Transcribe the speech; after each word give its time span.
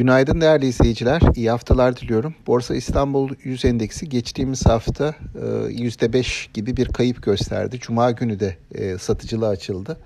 Günaydın 0.00 0.40
değerli 0.40 0.66
izleyiciler. 0.66 1.22
İyi 1.34 1.50
haftalar 1.50 1.96
diliyorum. 1.96 2.34
Borsa 2.46 2.74
İstanbul 2.74 3.30
100 3.44 3.64
endeksi 3.64 4.08
geçtiğimiz 4.08 4.66
hafta 4.66 5.14
%5 5.34 6.18
e, 6.18 6.52
gibi 6.54 6.76
bir 6.76 6.88
kayıp 6.88 7.22
gösterdi. 7.22 7.78
Cuma 7.80 8.10
günü 8.10 8.40
de 8.40 8.56
e, 8.74 8.98
satıcılığa 8.98 9.50
açıldı. 9.50 10.00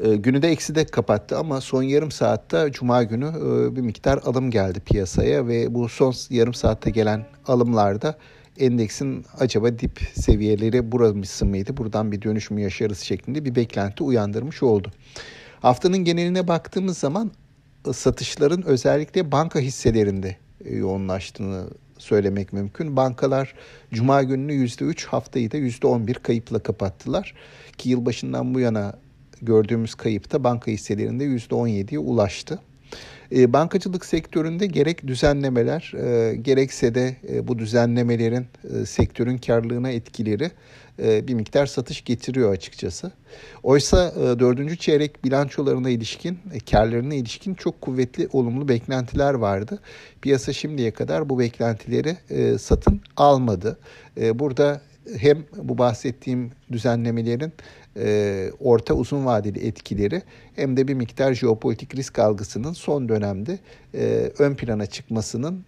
E, 0.00 0.16
günü 0.16 0.42
de 0.42 0.48
eksi 0.48 0.74
de 0.74 0.86
kapattı 0.86 1.38
ama 1.38 1.60
son 1.60 1.82
yarım 1.82 2.10
saatte 2.10 2.68
Cuma 2.72 3.02
günü 3.02 3.32
bir 3.76 3.80
miktar 3.80 4.18
alım 4.24 4.50
geldi 4.50 4.80
piyasaya 4.80 5.48
ve 5.48 5.74
bu 5.74 5.88
son 5.88 6.14
yarım 6.30 6.54
saatte 6.54 6.90
gelen 6.90 7.26
alımlarda 7.46 8.18
endeksin 8.58 9.26
acaba 9.38 9.78
dip 9.78 10.00
seviyeleri 10.14 10.92
burası 10.92 11.46
mıydı, 11.46 11.76
buradan 11.76 12.12
bir 12.12 12.22
dönüş 12.22 12.50
mü 12.50 12.60
yaşarız 12.60 12.98
şeklinde 12.98 13.44
bir 13.44 13.54
beklenti 13.54 14.04
uyandırmış 14.04 14.62
oldu. 14.62 14.90
Haftanın 15.60 15.98
geneline 15.98 16.48
baktığımız 16.48 16.98
zaman 16.98 17.32
satışların 17.92 18.62
özellikle 18.62 19.32
banka 19.32 19.58
hisselerinde 19.58 20.36
e, 20.64 20.76
yoğunlaştığını 20.76 21.66
söylemek 21.98 22.52
mümkün. 22.52 22.96
Bankalar 22.96 23.54
cuma 23.92 24.22
gününü 24.22 24.52
%3 24.52 25.06
haftayı 25.06 25.52
da 25.52 25.56
%11 25.56 26.14
kayıpla 26.14 26.58
kapattılar. 26.58 27.34
Ki 27.78 27.88
yılbaşından 27.88 28.54
bu 28.54 28.60
yana 28.60 28.98
gördüğümüz 29.42 29.94
kayıp 29.94 30.32
da 30.32 30.44
banka 30.44 30.70
hisselerinde 30.70 31.24
%17'ye 31.24 31.98
ulaştı. 31.98 32.60
E, 33.32 33.52
bankacılık 33.52 34.04
sektöründe 34.04 34.66
gerek 34.66 35.06
düzenlemeler 35.06 35.92
e, 35.96 36.36
gerekse 36.36 36.94
de 36.94 37.16
e, 37.28 37.48
bu 37.48 37.58
düzenlemelerin 37.58 38.46
e, 38.74 38.86
sektörün 38.86 39.38
karlılığına 39.38 39.90
etkileri 39.90 40.50
bir 40.98 41.34
miktar 41.34 41.66
satış 41.66 42.04
getiriyor 42.04 42.52
açıkçası. 42.52 43.12
Oysa 43.62 44.14
dördüncü 44.38 44.76
çeyrek 44.76 45.24
bilançolarına 45.24 45.90
ilişkin, 45.90 46.38
karlarına 46.70 47.14
ilişkin 47.14 47.54
çok 47.54 47.80
kuvvetli 47.80 48.28
olumlu 48.32 48.68
beklentiler 48.68 49.34
vardı. 49.34 49.78
Piyasa 50.22 50.52
şimdiye 50.52 50.90
kadar 50.90 51.28
bu 51.28 51.38
beklentileri 51.38 52.16
satın 52.58 53.00
almadı. 53.16 53.78
Burada 54.34 54.80
hem 55.18 55.44
bu 55.56 55.78
bahsettiğim 55.78 56.50
düzenlemelerin 56.72 57.52
e, 57.96 58.50
orta 58.60 58.94
uzun 58.94 59.26
vadeli 59.26 59.66
etkileri 59.66 60.22
hem 60.56 60.76
de 60.76 60.88
bir 60.88 60.94
miktar 60.94 61.34
jeopolitik 61.34 61.94
risk 61.94 62.18
algısının 62.18 62.72
son 62.72 63.08
dönemde 63.08 63.58
e, 63.94 64.30
ön 64.38 64.54
plana 64.54 64.86
çıkmasının 64.86 65.64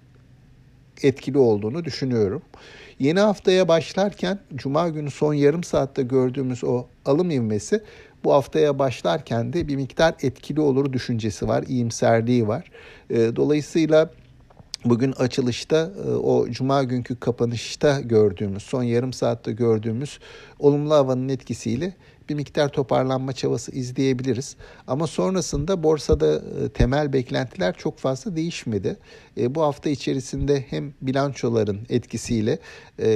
etkili 1.02 1.38
olduğunu 1.38 1.84
düşünüyorum. 1.84 2.42
Yeni 2.98 3.20
haftaya 3.20 3.68
başlarken 3.68 4.38
Cuma 4.54 4.88
günü 4.88 5.10
son 5.10 5.34
yarım 5.34 5.64
saatte 5.64 6.02
gördüğümüz 6.02 6.64
o 6.64 6.86
alım 7.04 7.30
ivmesi 7.30 7.82
bu 8.24 8.32
haftaya 8.32 8.78
başlarken 8.78 9.52
de 9.52 9.68
bir 9.68 9.76
miktar 9.76 10.14
etkili 10.22 10.60
olur 10.60 10.92
düşüncesi 10.92 11.48
var, 11.48 11.64
iyimserliği 11.68 12.48
var. 12.48 12.70
E, 13.10 13.36
dolayısıyla 13.36 14.10
Bugün 14.84 15.12
açılışta 15.12 15.90
e, 16.06 16.10
o 16.10 16.50
cuma 16.50 16.82
günkü 16.82 17.16
kapanışta 17.16 18.00
gördüğümüz, 18.00 18.62
son 18.62 18.82
yarım 18.82 19.12
saatte 19.12 19.52
gördüğümüz 19.52 20.18
olumlu 20.58 20.94
havanın 20.94 21.28
etkisiyle 21.28 21.94
bir 22.28 22.34
miktar 22.34 22.68
toparlanma 22.68 23.32
çabası 23.32 23.72
izleyebiliriz. 23.72 24.56
Ama 24.86 25.06
sonrasında 25.06 25.82
borsada 25.82 26.34
e, 26.34 26.68
temel 26.68 27.12
beklentiler 27.12 27.74
çok 27.76 27.98
fazla 27.98 28.36
değişmedi. 28.36 28.96
E, 29.38 29.54
bu 29.54 29.62
hafta 29.62 29.90
içerisinde 29.90 30.64
hem 30.70 30.92
bilançoların 31.02 31.78
etkisiyle 31.88 32.58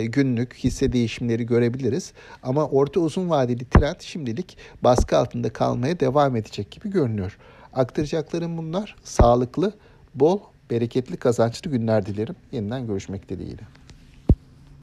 günlük 0.05 0.55
hisse 0.55 0.93
değişimleri 0.93 1.47
görebiliriz. 1.47 2.13
Ama 2.43 2.69
orta 2.69 3.01
uzun 3.01 3.31
vadeli 3.31 3.65
trend 3.65 4.01
şimdilik 4.01 4.57
baskı 4.83 5.19
altında 5.19 5.53
kalmaya 5.53 6.01
devam 6.01 6.37
edecek 6.37 6.71
gibi 6.71 6.91
görünüyor. 6.91 7.39
Aktaracaklarım 7.73 8.59
bunlar. 8.59 8.97
Sağlıklı, 9.05 9.73
bol 10.15 10.41
bereketli 10.71 11.17
kazançlı 11.17 11.71
günler 11.71 12.07
dilerim. 12.07 12.37
Yeniden 12.53 12.87
görüşmek 12.87 13.29
dileğiyle. 13.29 13.63